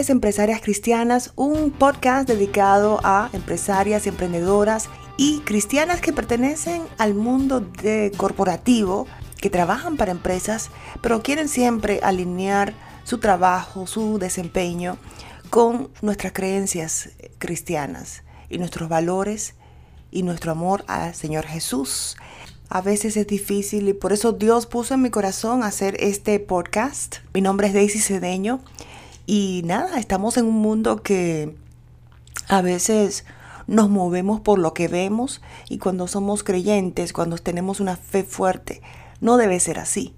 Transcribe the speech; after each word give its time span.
es 0.00 0.08
Empresarias 0.08 0.62
Cristianas, 0.62 1.32
un 1.36 1.70
podcast 1.72 2.26
dedicado 2.26 3.00
a 3.04 3.28
empresarias, 3.34 4.06
emprendedoras 4.06 4.88
y 5.18 5.40
cristianas 5.40 6.00
que 6.00 6.14
pertenecen 6.14 6.82
al 6.96 7.12
mundo 7.12 7.60
de 7.60 8.10
corporativo, 8.16 9.06
que 9.36 9.50
trabajan 9.50 9.98
para 9.98 10.12
empresas, 10.12 10.70
pero 11.02 11.22
quieren 11.22 11.48
siempre 11.48 12.00
alinear 12.02 12.72
su 13.04 13.18
trabajo, 13.18 13.86
su 13.86 14.18
desempeño 14.18 14.96
con 15.50 15.90
nuestras 16.00 16.32
creencias 16.32 17.10
cristianas 17.38 18.22
y 18.48 18.56
nuestros 18.56 18.88
valores 18.88 19.54
y 20.10 20.22
nuestro 20.22 20.52
amor 20.52 20.82
al 20.86 21.14
Señor 21.14 21.44
Jesús. 21.44 22.16
A 22.70 22.80
veces 22.80 23.18
es 23.18 23.26
difícil 23.26 23.86
y 23.86 23.92
por 23.92 24.14
eso 24.14 24.32
Dios 24.32 24.64
puso 24.64 24.94
en 24.94 25.02
mi 25.02 25.10
corazón 25.10 25.62
hacer 25.62 25.94
este 26.00 26.40
podcast. 26.40 27.16
Mi 27.34 27.42
nombre 27.42 27.66
es 27.66 27.74
Daisy 27.74 27.98
Cedeño 27.98 28.60
y 29.32 29.62
nada, 29.64 30.00
estamos 30.00 30.36
en 30.38 30.46
un 30.46 30.56
mundo 30.56 31.04
que 31.04 31.54
a 32.48 32.62
veces 32.62 33.24
nos 33.68 33.88
movemos 33.88 34.40
por 34.40 34.58
lo 34.58 34.74
que 34.74 34.88
vemos 34.88 35.40
y 35.68 35.78
cuando 35.78 36.08
somos 36.08 36.42
creyentes, 36.42 37.12
cuando 37.12 37.38
tenemos 37.38 37.78
una 37.78 37.96
fe 37.96 38.24
fuerte, 38.24 38.82
no 39.20 39.36
debe 39.36 39.60
ser 39.60 39.78
así. 39.78 40.16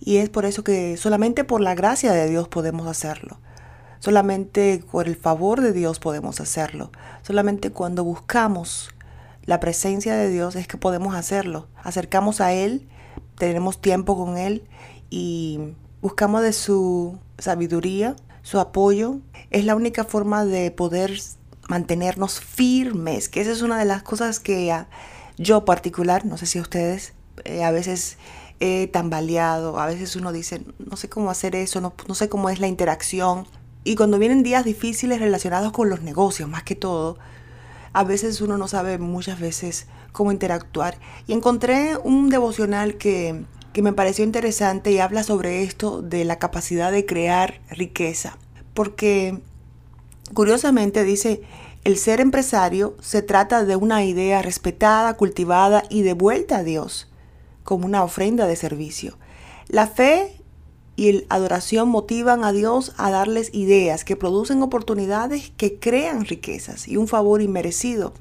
Y 0.00 0.16
es 0.16 0.30
por 0.30 0.46
eso 0.46 0.64
que 0.64 0.96
solamente 0.96 1.44
por 1.44 1.60
la 1.60 1.74
gracia 1.74 2.14
de 2.14 2.30
Dios 2.30 2.48
podemos 2.48 2.86
hacerlo. 2.86 3.40
Solamente 3.98 4.82
por 4.90 5.06
el 5.06 5.16
favor 5.16 5.60
de 5.60 5.74
Dios 5.74 5.98
podemos 5.98 6.40
hacerlo. 6.40 6.92
Solamente 7.20 7.72
cuando 7.72 8.04
buscamos 8.04 8.88
la 9.44 9.60
presencia 9.60 10.16
de 10.16 10.30
Dios 10.30 10.56
es 10.56 10.66
que 10.66 10.78
podemos 10.78 11.14
hacerlo. 11.14 11.66
Acercamos 11.82 12.40
a 12.40 12.54
Él, 12.54 12.88
tenemos 13.36 13.82
tiempo 13.82 14.16
con 14.16 14.38
Él 14.38 14.64
y 15.10 15.74
buscamos 16.00 16.40
de 16.40 16.54
su 16.54 17.18
sabiduría, 17.36 18.16
su 18.42 18.58
apoyo. 18.58 19.18
Es 19.50 19.64
la 19.64 19.74
única 19.74 20.04
forma 20.04 20.44
de 20.44 20.70
poder 20.70 21.18
mantenernos 21.68 22.40
firmes, 22.40 23.28
que 23.28 23.40
esa 23.40 23.52
es 23.52 23.62
una 23.62 23.78
de 23.78 23.84
las 23.84 24.02
cosas 24.02 24.40
que 24.40 24.74
yo 25.38 25.64
particular, 25.64 26.26
no 26.26 26.36
sé 26.36 26.46
si 26.46 26.58
a 26.58 26.62
ustedes, 26.62 27.14
eh, 27.44 27.64
a 27.64 27.70
veces 27.70 28.18
he 28.58 28.88
tambaleado, 28.88 29.78
a 29.78 29.86
veces 29.86 30.16
uno 30.16 30.32
dice, 30.32 30.62
no 30.78 30.96
sé 30.96 31.08
cómo 31.08 31.30
hacer 31.30 31.56
eso, 31.56 31.80
no, 31.80 31.94
no 32.08 32.14
sé 32.14 32.28
cómo 32.28 32.50
es 32.50 32.60
la 32.60 32.66
interacción. 32.66 33.46
Y 33.84 33.94
cuando 33.94 34.18
vienen 34.18 34.42
días 34.42 34.64
difíciles 34.64 35.20
relacionados 35.20 35.72
con 35.72 35.88
los 35.88 36.02
negocios, 36.02 36.48
más 36.48 36.64
que 36.64 36.74
todo, 36.74 37.18
a 37.92 38.04
veces 38.04 38.40
uno 38.40 38.58
no 38.58 38.68
sabe 38.68 38.98
muchas 38.98 39.40
veces 39.40 39.86
cómo 40.12 40.32
interactuar. 40.32 40.98
Y 41.26 41.32
encontré 41.32 41.96
un 41.96 42.28
devocional 42.28 42.96
que, 42.96 43.44
que 43.72 43.82
me 43.82 43.92
pareció 43.92 44.24
interesante 44.24 44.90
y 44.90 44.98
habla 44.98 45.22
sobre 45.22 45.62
esto 45.62 46.02
de 46.02 46.24
la 46.24 46.38
capacidad 46.38 46.90
de 46.90 47.06
crear 47.06 47.60
riqueza. 47.70 48.36
Porque 48.74 49.40
curiosamente 50.34 51.04
dice, 51.04 51.42
el 51.84 51.96
ser 51.96 52.20
empresario 52.20 52.96
se 53.00 53.22
trata 53.22 53.64
de 53.64 53.76
una 53.76 54.04
idea 54.04 54.42
respetada, 54.42 55.14
cultivada 55.14 55.84
y 55.88 56.02
devuelta 56.02 56.58
a 56.58 56.62
Dios 56.64 57.08
como 57.64 57.86
una 57.86 58.02
ofrenda 58.02 58.46
de 58.46 58.56
servicio. 58.56 59.16
La 59.68 59.86
fe 59.86 60.42
y 60.96 61.12
la 61.12 61.22
adoración 61.30 61.88
motivan 61.88 62.44
a 62.44 62.52
Dios 62.52 62.92
a 62.98 63.10
darles 63.10 63.54
ideas 63.54 64.04
que 64.04 64.16
producen 64.16 64.62
oportunidades 64.62 65.52
que 65.56 65.78
crean 65.78 66.26
riquezas 66.26 66.88
y 66.88 66.96
un 66.96 67.08
favor 67.08 67.40
inmerecido. 67.40 68.12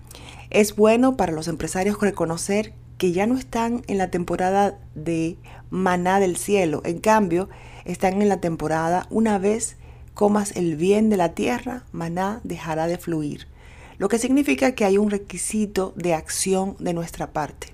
Es 0.50 0.75
bueno 0.75 1.17
para 1.17 1.33
los 1.33 1.47
empresarios 1.47 2.00
reconocer 2.00 2.73
que 3.00 3.14
ya 3.14 3.25
no 3.25 3.38
están 3.38 3.81
en 3.88 3.97
la 3.97 4.11
temporada 4.11 4.78
de 4.94 5.38
maná 5.72 6.19
del 6.19 6.36
cielo, 6.36 6.81
en 6.83 7.00
cambio 7.00 7.50
están 7.86 8.22
en 8.22 8.30
la 8.30 8.42
temporada 8.42 9.08
una 9.09 9.39
vez 9.39 9.77
comas 10.14 10.55
el 10.58 10.76
bien 10.76 11.09
de 11.09 11.15
la 11.15 11.30
tierra, 11.30 11.86
maná 11.93 12.42
dejará 12.43 12.88
de 12.88 12.98
fluir, 12.98 13.48
lo 13.98 14.09
que 14.09 14.20
significa 14.20 14.73
que 14.73 14.83
hay 14.83 14.98
un 14.98 15.09
requisito 15.09 15.93
de 15.95 16.14
acción 16.14 16.76
de 16.80 16.93
nuestra 16.93 17.32
parte. 17.32 17.73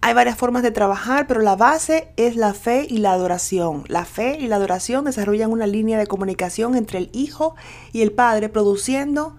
Hay 0.00 0.14
varias 0.14 0.38
formas 0.38 0.62
de 0.62 0.70
trabajar, 0.70 1.26
pero 1.26 1.40
la 1.40 1.56
base 1.56 2.08
es 2.16 2.36
la 2.36 2.54
fe 2.54 2.86
y 2.88 2.98
la 2.98 3.12
adoración. 3.12 3.84
La 3.86 4.04
fe 4.04 4.36
y 4.40 4.48
la 4.48 4.56
adoración 4.56 5.04
desarrollan 5.04 5.52
una 5.52 5.66
línea 5.66 5.96
de 5.96 6.08
comunicación 6.08 6.74
entre 6.76 6.98
el 6.98 7.10
Hijo 7.12 7.54
y 7.92 8.02
el 8.02 8.10
Padre, 8.10 8.48
produciendo 8.48 9.36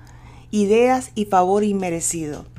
ideas 0.51 1.11
y 1.15 1.25
favor 1.25 1.65
inmerecido. 1.65 2.52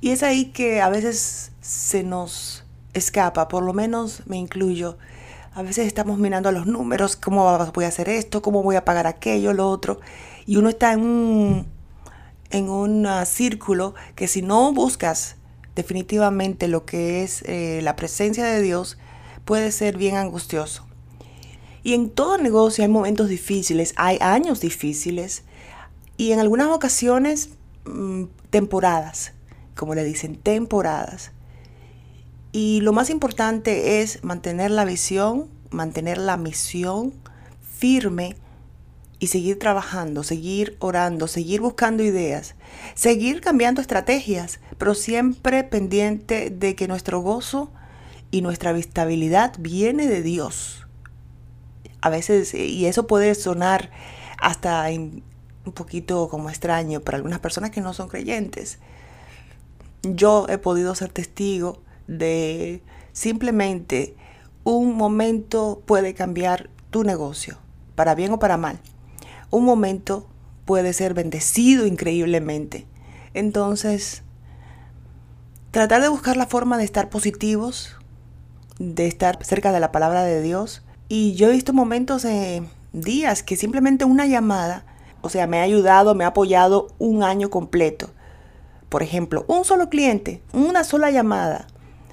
Y 0.00 0.10
es 0.10 0.22
ahí 0.22 0.46
que 0.46 0.80
a 0.80 0.88
veces 0.88 1.52
se 1.60 2.02
nos 2.02 2.64
escapa, 2.94 3.48
por 3.48 3.62
lo 3.62 3.72
menos 3.72 4.22
me 4.26 4.36
incluyo. 4.36 4.98
A 5.52 5.62
veces 5.62 5.86
estamos 5.86 6.18
mirando 6.18 6.48
a 6.48 6.52
los 6.52 6.66
números, 6.66 7.16
cómo 7.16 7.58
voy 7.74 7.84
a 7.84 7.88
hacer 7.88 8.08
esto, 8.08 8.40
cómo 8.40 8.62
voy 8.62 8.76
a 8.76 8.84
pagar 8.84 9.06
aquello, 9.06 9.52
lo 9.52 9.68
otro. 9.68 10.00
Y 10.46 10.56
uno 10.56 10.68
está 10.68 10.92
en 10.92 11.00
un, 11.00 11.66
en 12.50 12.68
un 12.68 13.06
ah, 13.06 13.24
círculo 13.24 13.94
que 14.14 14.28
si 14.28 14.42
no 14.42 14.72
buscas 14.72 15.36
definitivamente 15.74 16.68
lo 16.68 16.84
que 16.84 17.22
es 17.22 17.42
eh, 17.42 17.80
la 17.82 17.96
presencia 17.96 18.44
de 18.44 18.60
Dios 18.62 18.98
puede 19.44 19.72
ser 19.72 19.96
bien 19.96 20.16
angustioso. 20.16 20.86
Y 21.82 21.94
en 21.94 22.10
todo 22.10 22.38
negocio 22.38 22.84
hay 22.84 22.90
momentos 22.90 23.28
difíciles, 23.28 23.94
hay 23.96 24.18
años 24.20 24.60
difíciles 24.60 25.44
y 26.16 26.32
en 26.32 26.40
algunas 26.40 26.68
ocasiones 26.68 27.50
mm, 27.86 28.24
temporadas, 28.50 29.32
como 29.76 29.94
le 29.94 30.04
dicen, 30.04 30.36
temporadas. 30.36 31.32
Y 32.52 32.80
lo 32.80 32.92
más 32.92 33.10
importante 33.10 34.02
es 34.02 34.24
mantener 34.24 34.70
la 34.70 34.84
visión, 34.84 35.48
mantener 35.70 36.18
la 36.18 36.36
misión 36.36 37.14
firme 37.62 38.36
y 39.20 39.28
seguir 39.28 39.58
trabajando, 39.58 40.24
seguir 40.24 40.76
orando, 40.80 41.28
seguir 41.28 41.60
buscando 41.60 42.02
ideas, 42.02 42.54
seguir 42.94 43.40
cambiando 43.40 43.80
estrategias, 43.80 44.60
pero 44.78 44.94
siempre 44.94 45.62
pendiente 45.62 46.50
de 46.50 46.74
que 46.74 46.88
nuestro 46.88 47.20
gozo 47.20 47.70
y 48.30 48.40
nuestra 48.42 48.76
estabilidad 48.76 49.54
viene 49.58 50.08
de 50.08 50.22
Dios. 50.22 50.86
A 52.00 52.08
veces, 52.08 52.54
y 52.54 52.86
eso 52.86 53.06
puede 53.06 53.34
sonar 53.34 53.90
hasta 54.38 54.88
un 54.90 55.22
poquito 55.74 56.28
como 56.28 56.48
extraño 56.48 57.00
para 57.00 57.16
algunas 57.16 57.40
personas 57.40 57.70
que 57.70 57.82
no 57.82 57.92
son 57.92 58.08
creyentes. 58.08 58.78
Yo 60.02 60.46
he 60.48 60.58
podido 60.58 60.94
ser 60.94 61.12
testigo 61.12 61.82
de 62.06 62.82
simplemente 63.12 64.16
un 64.64 64.96
momento 64.96 65.82
puede 65.86 66.14
cambiar 66.14 66.70
tu 66.90 67.04
negocio, 67.04 67.58
para 67.94 68.14
bien 68.14 68.32
o 68.32 68.38
para 68.38 68.56
mal 68.56 68.80
un 69.50 69.64
momento 69.64 70.26
puede 70.64 70.92
ser 70.92 71.14
bendecido 71.14 71.86
increíblemente. 71.86 72.86
Entonces, 73.34 74.22
tratar 75.70 76.02
de 76.02 76.08
buscar 76.08 76.36
la 76.36 76.46
forma 76.46 76.78
de 76.78 76.84
estar 76.84 77.10
positivos, 77.10 77.96
de 78.78 79.06
estar 79.06 79.44
cerca 79.44 79.72
de 79.72 79.80
la 79.80 79.92
palabra 79.92 80.22
de 80.22 80.40
Dios. 80.40 80.82
Y 81.08 81.34
yo 81.34 81.48
he 81.48 81.52
visto 81.52 81.72
momentos, 81.72 82.24
eh, 82.24 82.62
días, 82.92 83.42
que 83.42 83.56
simplemente 83.56 84.04
una 84.04 84.26
llamada, 84.26 84.84
o 85.20 85.28
sea, 85.28 85.46
me 85.46 85.58
ha 85.58 85.62
ayudado, 85.62 86.14
me 86.14 86.24
ha 86.24 86.28
apoyado 86.28 86.88
un 86.98 87.22
año 87.22 87.50
completo. 87.50 88.10
Por 88.90 89.02
ejemplo, 89.02 89.46
un 89.48 89.64
solo 89.64 89.88
cliente, 89.88 90.42
una 90.52 90.84
sola 90.84 91.10
llamada, 91.10 91.68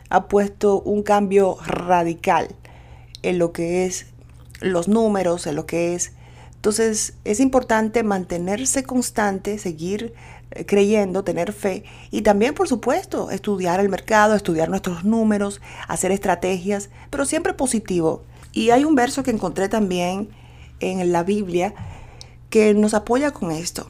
ha 0.10 0.30
puesto 0.30 0.80
un 0.80 1.04
cambio 1.04 1.58
radical 1.66 2.56
en 3.24 3.38
lo 3.38 3.52
que 3.52 3.86
es 3.86 4.06
los 4.62 4.88
números, 4.88 5.46
en 5.48 5.56
lo 5.56 5.66
que 5.66 5.94
es 5.94 6.14
entonces 6.68 7.14
es 7.24 7.40
importante 7.40 8.04
mantenerse 8.04 8.84
constante, 8.84 9.58
seguir 9.58 10.14
eh, 10.52 10.66
creyendo, 10.66 11.24
tener 11.24 11.54
fe 11.54 11.86
y 12.12 12.24
también, 12.24 12.56
por 12.56 12.68
supuesto, 12.68 13.32
estudiar 13.32 13.80
el 13.80 13.90
mercado, 13.90 14.35
estudiar 14.35 14.68
nuestros 14.68 15.06
números, 15.06 15.62
hacer 15.88 16.12
estrategias, 16.12 16.90
pero 17.09 17.26
siempre 17.26 17.53
positivo. 17.53 18.23
Y 18.52 18.72
hay 18.72 18.84
un 18.84 18.96
verso 18.96 19.23
que 19.23 19.32
encontré 19.32 19.70
también 19.70 20.30
en 20.80 21.12
la 21.12 21.23
Biblia 21.23 21.73
que 22.50 22.73
nos 22.73 22.94
apoya 22.94 23.32
con 23.32 23.52
esto. 23.52 23.90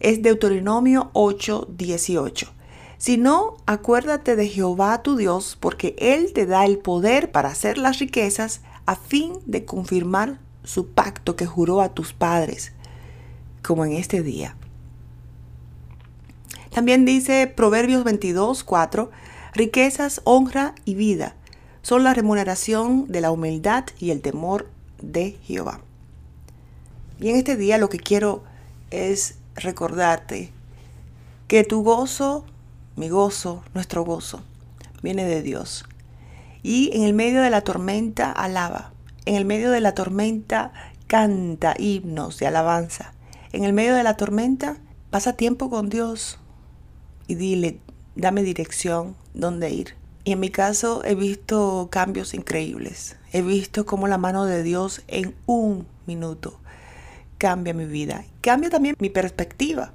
Es 0.00 0.22
Deuteronomio 0.22 1.10
8, 1.12 1.68
18. 1.76 2.52
Si 2.98 3.16
no, 3.16 3.56
acuérdate 3.66 4.36
de 4.36 4.48
Jehová 4.48 5.02
tu 5.02 5.16
Dios, 5.16 5.56
porque 5.60 5.94
Él 5.98 6.32
te 6.32 6.46
da 6.46 6.64
el 6.64 6.78
poder 6.78 7.30
para 7.30 7.50
hacer 7.50 7.78
las 7.78 7.98
riquezas 7.98 8.60
a 8.86 8.96
fin 8.96 9.34
de 9.46 9.64
confirmar 9.64 10.38
su 10.64 10.88
pacto 10.88 11.36
que 11.36 11.46
juró 11.46 11.80
a 11.80 11.94
tus 11.94 12.12
padres, 12.12 12.72
como 13.62 13.84
en 13.84 13.92
este 13.92 14.22
día. 14.22 14.56
También 16.70 17.04
dice 17.04 17.46
Proverbios 17.46 18.04
22, 18.04 18.64
4, 18.64 19.10
riquezas, 19.54 20.20
honra 20.24 20.74
y 20.84 20.94
vida 20.94 21.36
son 21.86 22.02
la 22.02 22.14
remuneración 22.14 23.06
de 23.06 23.20
la 23.20 23.30
humildad 23.30 23.84
y 24.00 24.10
el 24.10 24.20
temor 24.20 24.68
de 25.00 25.38
Jehová. 25.44 25.82
Y 27.20 27.28
en 27.28 27.36
este 27.36 27.54
día 27.54 27.78
lo 27.78 27.88
que 27.88 28.00
quiero 28.00 28.42
es 28.90 29.36
recordarte 29.56 30.52
que 31.48 31.64
tu 31.64 31.82
gozo, 31.82 32.44
mi 32.96 33.08
gozo, 33.08 33.62
nuestro 33.74 34.04
gozo, 34.04 34.42
viene 35.02 35.24
de 35.24 35.42
Dios. 35.42 35.84
Y 36.62 36.90
en 36.94 37.04
el 37.04 37.14
medio 37.14 37.42
de 37.42 37.50
la 37.50 37.62
tormenta 37.62 38.32
alaba, 38.32 38.92
en 39.24 39.34
el 39.34 39.44
medio 39.44 39.70
de 39.70 39.80
la 39.80 39.94
tormenta, 39.94 40.72
canta 41.06 41.74
himnos 41.78 42.38
de 42.38 42.46
alabanza. 42.46 43.12
En 43.52 43.64
el 43.64 43.72
medio 43.72 43.94
de 43.94 44.02
la 44.02 44.16
tormenta, 44.16 44.78
pasa 45.10 45.34
tiempo 45.34 45.70
con 45.70 45.88
Dios 45.88 46.38
y 47.26 47.36
dile, 47.36 47.80
dame 48.14 48.42
dirección, 48.42 49.16
dónde 49.34 49.70
ir. 49.70 49.94
Y 50.24 50.32
en 50.32 50.40
mi 50.40 50.50
caso 50.50 51.04
he 51.04 51.14
visto 51.14 51.88
cambios 51.90 52.34
increíbles. 52.34 53.16
He 53.32 53.42
visto 53.42 53.86
cómo 53.86 54.08
la 54.08 54.18
mano 54.18 54.44
de 54.44 54.62
Dios 54.62 55.02
en 55.06 55.34
un 55.46 55.86
minuto 56.06 56.58
cambia 57.38 57.74
mi 57.74 57.84
vida. 57.84 58.24
Cambia 58.40 58.70
también 58.70 58.96
mi 58.98 59.10
perspectiva. 59.10 59.92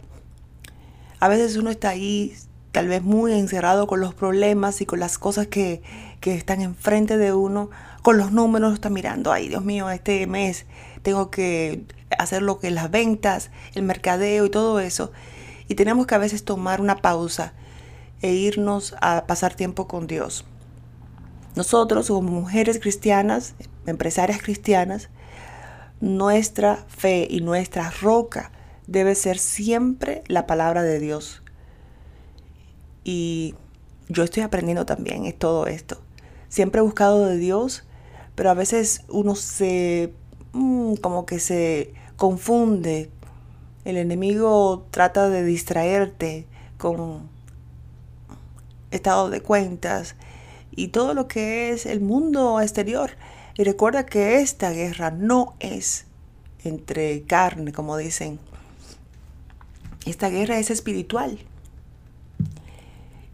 A 1.20 1.28
veces 1.28 1.56
uno 1.58 1.70
está 1.70 1.90
ahí 1.90 2.36
tal 2.72 2.88
vez 2.88 3.02
muy 3.04 3.34
encerrado 3.34 3.86
con 3.86 4.00
los 4.00 4.14
problemas 4.14 4.82
y 4.82 4.86
con 4.86 5.00
las 5.00 5.18
cosas 5.18 5.48
que, 5.48 5.82
que 6.20 6.36
están 6.36 6.62
enfrente 6.62 7.18
de 7.18 7.34
uno, 7.34 7.70
con 8.02 8.18
los 8.18 8.32
números, 8.32 8.74
está 8.74 8.90
mirando, 8.90 9.32
ay 9.32 9.50
Dios 9.50 9.64
mío, 9.64 9.90
este 9.90 10.26
mes 10.26 10.66
tengo 11.04 11.30
que 11.30 11.84
hacer 12.18 12.42
lo 12.42 12.60
que 12.60 12.72
las 12.72 12.90
ventas, 12.90 13.52
el 13.74 13.84
mercadeo 13.84 14.46
y 14.46 14.50
todo 14.50 14.80
eso. 14.80 15.12
Y 15.68 15.76
tenemos 15.76 16.08
que 16.08 16.16
a 16.16 16.20
veces 16.20 16.44
tomar 16.44 16.82
una 16.82 16.98
pausa 16.98 17.54
e 18.22 18.34
irnos 18.34 18.96
a 19.02 19.26
pasar 19.28 19.54
tiempo 19.56 19.88
con 19.88 20.08
Dios. 20.08 20.46
Nosotros 21.56 22.08
como 22.08 22.32
mujeres 22.32 22.80
cristianas, 22.80 23.56
empresarias 23.86 24.42
cristianas, 24.42 25.10
nuestra 26.02 26.78
fe 26.88 27.28
y 27.30 27.42
nuestra 27.42 27.92
roca 28.02 28.52
debe 28.88 29.16
ser 29.16 29.38
siempre 29.38 30.24
la 30.28 30.48
palabra 30.48 30.84
de 30.84 31.00
Dios. 31.00 31.44
Y 33.04 33.56
yo 34.10 34.24
estoy 34.24 34.44
aprendiendo 34.44 34.86
también 34.86 35.26
es 35.26 35.38
todo 35.38 35.68
esto. 35.68 36.02
Siempre 36.50 36.80
he 36.80 36.84
buscado 36.84 37.26
de 37.26 37.38
Dios, 37.38 37.86
pero 38.36 38.50
a 38.50 38.54
veces 38.54 39.04
uno 39.08 39.36
se 39.36 40.14
mm, 40.54 40.96
como 40.96 41.26
que 41.26 41.40
se 41.40 41.94
confunde. 42.18 43.10
El 43.86 43.98
enemigo 43.98 44.86
trata 44.92 45.30
de 45.30 45.44
distraerte 45.44 46.46
con 46.78 47.30
estado 48.92 49.30
de 49.30 49.42
cuentas 49.42 50.16
y 50.72 50.90
todo 50.90 51.14
lo 51.14 51.28
que 51.28 51.72
es 51.72 51.86
el 51.86 52.02
mundo 52.02 52.60
exterior. 52.60 53.12
Y 53.62 53.64
recuerda 53.64 54.08
que 54.08 54.42
esta 54.42 54.72
guerra 54.72 55.12
no 55.12 55.54
es 55.60 56.06
entre 56.64 57.22
carne, 57.22 57.72
como 57.72 57.96
dicen. 57.96 58.40
Esta 60.04 60.30
guerra 60.30 60.58
es 60.58 60.72
espiritual. 60.72 61.38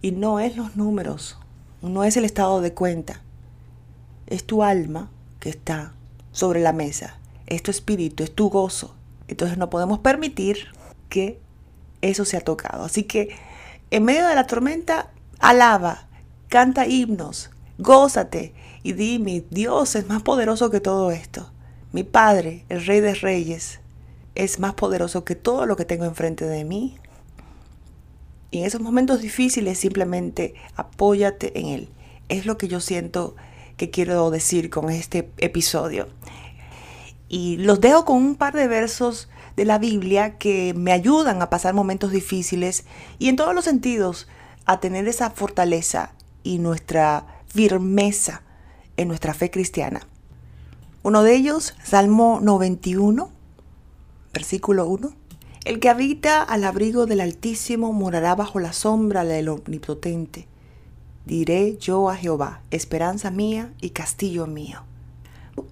Y 0.02 0.12
no 0.12 0.42
es 0.42 0.58
los 0.58 0.76
números, 0.76 1.38
no 1.82 2.04
es 2.04 2.18
el 2.18 2.26
estado 2.26 2.60
de 2.60 2.74
cuenta. 2.74 3.22
Es 4.26 4.44
tu 4.44 4.64
alma 4.64 5.10
que 5.40 5.48
está 5.48 5.94
sobre 6.34 6.60
la 6.60 6.74
mesa. 6.74 7.16
Es 7.46 7.64
tu 7.64 7.72
espíritu, 7.72 8.26
es 8.26 8.36
tu 8.36 8.50
gozo. 8.50 8.94
Entonces 9.30 9.58
no 9.58 9.70
podemos 9.70 10.00
permitir 10.00 10.74
que 11.08 11.40
eso 12.02 12.26
sea 12.26 12.42
tocado. 12.42 12.84
Así 12.84 13.04
que 13.04 13.30
en 13.92 14.04
medio 14.04 14.28
de 14.28 14.36
la 14.36 14.46
tormenta, 14.46 15.10
alaba, 15.40 16.10
canta 16.50 16.86
himnos, 16.86 17.50
gózate 17.78 18.54
y 18.84 18.94
dime, 18.94 19.44
Dios 19.50 19.96
es 19.96 20.08
más 20.08 20.22
poderoso 20.22 20.70
que 20.70 20.80
todo 20.80 21.12
esto. 21.12 21.52
Mi 21.92 22.04
Padre, 22.04 22.66
el 22.70 22.86
Rey 22.86 23.00
de 23.00 23.16
Reyes, 23.16 23.80
es 24.36 24.60
más 24.60 24.74
poderoso 24.74 25.24
que 25.24 25.36
todo 25.36 25.66
lo 25.66 25.76
que 25.76 25.86
tengo 25.86 26.06
enfrente 26.06 26.46
de 26.46 26.64
mí. 26.64 26.98
Y 28.52 28.60
en 28.60 28.66
esos 28.66 28.82
momentos 28.82 29.22
difíciles 29.22 29.80
simplemente 29.80 30.54
apóyate 30.76 31.60
en 31.60 31.68
Él. 31.68 31.90
Es 32.30 32.46
lo 32.46 32.58
que 32.58 32.68
yo 32.68 32.80
siento 32.80 33.36
que 33.78 33.90
quiero 33.90 34.30
decir 34.32 34.70
con 34.70 34.90
este 34.90 35.32
episodio. 35.38 36.08
Y 37.30 37.58
los 37.58 37.82
dejo 37.82 38.06
con 38.06 38.18
un 38.18 38.36
par 38.36 38.54
de 38.54 38.68
versos 38.68 39.28
de 39.56 39.66
la 39.66 39.80
Biblia 39.80 40.38
que 40.38 40.74
me 40.76 40.92
ayudan 40.92 41.42
a 41.42 41.50
pasar 41.50 41.74
momentos 41.74 42.12
difíciles 42.12 42.86
y 43.20 43.28
en 43.28 43.36
todos 43.36 43.56
los 43.56 43.66
sentidos 43.66 44.28
a 44.66 44.80
tener 44.80 45.08
esa 45.08 45.32
fortaleza 45.32 46.14
y 46.44 46.60
nuestra 46.60 47.37
firmeza 47.58 48.44
en 48.98 49.08
nuestra 49.08 49.34
fe 49.34 49.50
cristiana. 49.50 50.02
Uno 51.02 51.24
de 51.24 51.34
ellos, 51.34 51.74
Salmo 51.84 52.38
91, 52.40 53.32
versículo 54.32 54.86
1. 54.86 55.12
El 55.66 55.80
que 55.80 55.90
habita 55.90 56.44
al 56.44 56.64
abrigo 56.64 57.08
del 57.08 57.20
Altísimo 57.20 57.94
morará 57.94 58.36
bajo 58.36 58.60
la 58.60 58.74
sombra 58.74 59.24
del 59.24 59.50
Omnipotente. 59.50 60.48
Diré 61.26 61.78
yo 61.78 62.12
a 62.12 62.16
Jehová, 62.16 62.62
esperanza 62.70 63.32
mía 63.32 63.74
y 63.82 63.90
castillo 63.90 64.46
mío. 64.46 64.84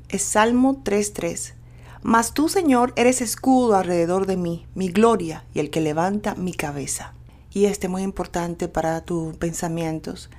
Es 0.10 0.24
Salmo 0.24 0.82
3.3. 0.84 1.54
Mas 2.02 2.34
tú, 2.34 2.50
Señor, 2.50 2.94
eres 2.96 3.22
escudo 3.22 3.76
alrededor 3.76 4.26
de 4.26 4.38
mí, 4.38 4.66
mi 4.74 4.90
gloria 4.90 5.46
y 5.54 5.60
el 5.60 5.70
que 5.70 5.82
levanta 5.82 6.34
mi 6.34 6.54
cabeza. 6.54 7.14
Y 7.52 7.66
este 7.66 7.90
muy 7.90 8.02
importante 8.02 8.68
para 8.68 9.02
tus 9.02 9.38
pensamientos 9.38 10.32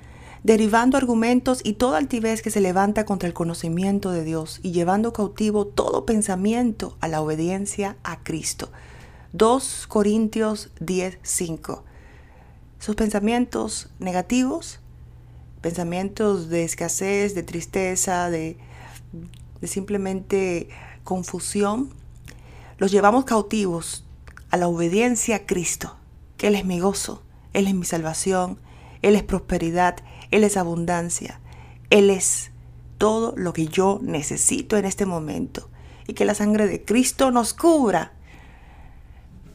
derivando 0.47 0.95
argumentos 0.95 1.59
y 1.61 1.73
toda 1.73 1.97
altivez 1.97 2.41
que 2.41 2.51
se 2.51 2.61
levanta 2.61 3.03
contra 3.03 3.27
el 3.27 3.33
conocimiento 3.33 4.11
de 4.11 4.23
Dios 4.23 4.61
y 4.63 4.71
llevando 4.71 5.11
cautivo 5.11 5.67
todo 5.67 6.05
pensamiento 6.05 6.95
a 7.01 7.09
la 7.09 7.19
obediencia 7.19 7.97
a 8.05 8.23
Cristo. 8.23 8.71
2 9.33 9.87
Corintios 9.89 10.71
10:5. 10.79 11.83
Sus 12.79 12.95
pensamientos 12.95 13.89
negativos, 13.99 14.79
pensamientos 15.59 16.47
de 16.47 16.63
escasez, 16.63 17.35
de 17.35 17.43
tristeza, 17.43 18.29
de, 18.29 18.57
de 19.59 19.67
simplemente 19.67 20.69
confusión, 21.03 21.89
los 22.77 22.89
llevamos 22.89 23.25
cautivos 23.25 24.05
a 24.49 24.55
la 24.55 24.69
obediencia 24.69 25.35
a 25.35 25.45
Cristo, 25.45 25.97
que 26.37 26.47
Él 26.47 26.55
es 26.55 26.63
mi 26.63 26.79
gozo, 26.79 27.21
Él 27.51 27.67
es 27.67 27.75
mi 27.75 27.83
salvación, 27.83 28.59
Él 29.01 29.17
es 29.17 29.23
prosperidad, 29.23 29.97
él 30.31 30.43
es 30.43 30.57
abundancia. 30.57 31.39
Él 31.89 32.09
es 32.09 32.51
todo 32.97 33.33
lo 33.37 33.53
que 33.53 33.67
yo 33.67 33.99
necesito 34.01 34.77
en 34.77 34.85
este 34.85 35.05
momento. 35.05 35.69
Y 36.07 36.13
que 36.13 36.25
la 36.25 36.35
sangre 36.35 36.67
de 36.67 36.83
Cristo 36.83 37.31
nos 37.31 37.53
cubra 37.53 38.13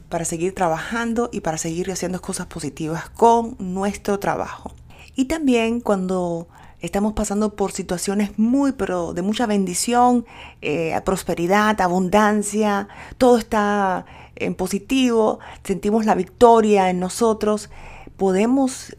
para 0.09 0.25
seguir 0.25 0.53
trabajando 0.53 1.29
y 1.31 1.41
para 1.41 1.57
seguir 1.57 1.91
haciendo 1.91 2.21
cosas 2.21 2.45
positivas 2.45 3.09
con 3.09 3.55
nuestro 3.59 4.19
trabajo. 4.19 4.71
Y 5.15 5.25
también 5.25 5.79
cuando 5.79 6.47
estamos 6.81 7.13
pasando 7.13 7.55
por 7.55 7.71
situaciones 7.71 8.37
muy, 8.37 8.73
pero 8.73 9.13
de 9.13 9.21
mucha 9.21 9.47
bendición, 9.47 10.25
eh, 10.61 10.99
prosperidad, 11.05 11.79
abundancia, 11.81 12.87
todo 13.17 13.37
está 13.37 14.05
en 14.35 14.53
positivo, 14.53 15.39
sentimos 15.63 16.05
la 16.05 16.13
victoria 16.13 16.89
en 16.89 16.99
nosotros, 16.99 17.69
podemos 18.17 18.95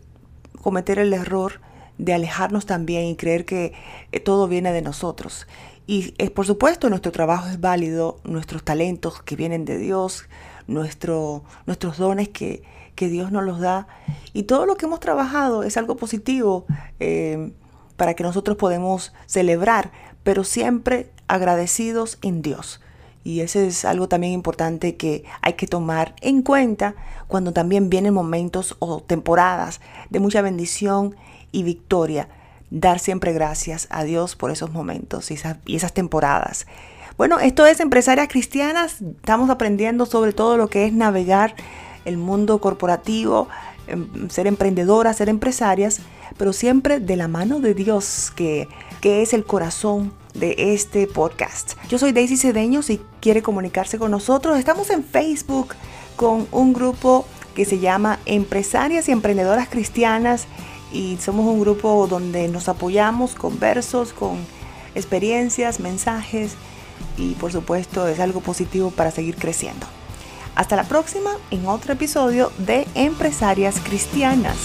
cometer 0.63 0.99
el 0.99 1.13
error 1.13 1.61
de 1.99 2.15
alejarnos 2.15 2.67
también 2.67 3.07
y 3.07 3.17
creer 3.17 3.45
que 3.45 3.73
eh, 4.13 4.21
todo 4.21 4.49
viene 4.49 4.73
de 4.73 4.83
nosotros. 4.83 5.47
Y 5.87 6.15
es, 6.19 6.31
por 6.31 6.47
supuesto 6.47 6.89
nuestro 6.89 7.13
trabajo 7.13 7.49
es 7.49 7.61
válido, 7.61 8.19
nuestros 8.25 8.65
talentos 8.65 9.23
que 9.23 9.37
vienen 9.37 9.65
de 9.65 9.79
Dios, 9.79 10.29
nuestro, 10.67 11.45
nuestros 11.67 11.99
dones 11.99 12.29
que, 12.29 12.63
que 12.95 13.09
Dios 13.09 13.31
nos 13.33 13.45
los 13.45 13.61
da. 13.61 13.87
Y 14.33 14.45
todo 14.45 14.67
lo 14.67 14.77
que 14.77 14.87
hemos 14.87 15.01
trabajado 15.01 15.63
es 15.63 15.77
algo 15.77 15.97
positivo 15.97 16.67
eh, 17.01 17.53
para 17.97 18.15
que 18.15 18.23
nosotros 18.23 18.57
podemos 18.57 19.13
celebrar, 19.27 19.93
pero 20.23 20.45
siempre 20.45 21.11
agradecidos 21.29 22.19
en 22.23 22.43
Dios. 22.43 22.81
Y 23.25 23.41
ese 23.41 23.67
es 23.67 23.87
algo 23.87 24.07
también 24.07 24.35
importante 24.35 24.97
que 24.97 25.25
hay 25.41 25.55
que 25.55 25.67
tomar 25.67 26.15
en 26.21 26.43
cuenta 26.43 26.95
cuando 27.27 27.53
también 27.53 27.89
vienen 27.89 28.13
momentos 28.13 28.77
o 28.81 29.03
temporadas 29.03 29.81
de 30.11 30.21
mucha 30.21 30.43
bendición 30.43 31.17
y 31.55 31.63
victoria. 31.63 32.29
Dar 32.71 32.99
siempre 32.99 33.33
gracias 33.33 33.87
a 33.91 34.03
Dios 34.03 34.35
por 34.35 34.51
esos 34.51 34.73
momentos 34.73 35.31
y 35.31 35.35
esas, 35.35 35.93
temporadas. 35.95 36.67
Bueno, 37.17 37.39
esto 37.39 37.65
es 37.65 37.79
Empresarias 37.79 38.27
Cristianas. 38.29 39.01
Estamos 39.01 39.49
aprendiendo 39.49 40.05
sobre 40.05 40.33
todo 40.33 40.57
lo 40.57 40.69
que 40.69 40.85
es 40.85 40.93
navegar 40.93 41.55
el 42.05 42.19
mundo 42.19 42.61
corporativo, 42.61 43.49
em, 43.87 44.29
ser 44.29 44.49
emprendedoras, 44.49 45.17
ser 45.17 45.29
empresarias, 45.29 46.01
pero 46.37 46.53
siempre 46.53 46.99
de 46.99 47.17
la 47.17 47.29
mano 47.29 47.61
de 47.61 47.75
Dios, 47.75 48.33
que, 48.35 48.67
que 49.01 49.23
es 49.23 49.33
el 49.33 49.45
corazón 49.45 50.13
de 50.35 50.57
este 50.59 51.07
podcast. 51.07 51.75
Yo 51.89 51.99
soy 51.99 52.11
Daisy 52.11 52.37
Cedeño, 52.37 52.83
si 52.83 53.01
quiere 53.21 53.43
comunicarse 53.43 53.99
con 53.99 54.11
nosotros, 54.11 54.59
estamos 54.59 54.91
en 54.91 55.05
Facebook 55.05 55.77
con 56.17 56.49
un 56.51 56.73
grupo 56.73 57.25
que 57.55 57.65
se 57.65 57.79
llama 57.79 58.19
Empresarias 58.27 59.09
y 59.09 59.13
Emprendedoras 59.13 59.69
Cristianas 59.69 60.49
y 60.95 61.19
somos 61.21 61.45
un 61.47 61.61
grupo 61.61 62.07
donde 62.07 62.49
nos 62.49 62.69
apoyamos 62.69 63.35
con 63.35 63.59
versos, 63.59 64.13
con 64.13 64.39
experiencias, 64.95 65.81
mensajes 65.81 66.55
y 67.19 67.33
por 67.35 67.53
supuesto 67.53 68.07
es 68.07 68.21
algo 68.21 68.41
positivo 68.41 68.91
para 68.91 69.11
seguir 69.11 69.37
creciendo. 69.37 69.87
Hasta 70.55 70.77
la 70.77 70.85
próxima 70.85 71.33
en 71.51 71.67
otro 71.67 71.93
episodio 71.93 72.53
de 72.59 72.87
Empresarias 72.95 73.81
Cristianas. 73.81 74.57